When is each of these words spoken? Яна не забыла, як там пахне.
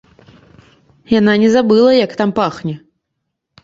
Яна 1.19 1.33
не 1.45 1.53
забыла, 1.59 1.91
як 2.05 2.11
там 2.25 2.29
пахне. 2.43 2.75